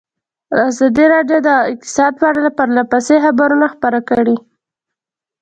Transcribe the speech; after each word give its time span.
ازادي 0.67 1.05
راډیو 1.13 1.39
د 1.47 1.49
اقتصاد 1.71 2.11
په 2.19 2.25
اړه 2.31 2.49
پرله 2.57 2.83
پسې 2.91 3.15
خبرونه 3.25 3.65
خپاره 3.73 3.99
کړي. 4.09 4.37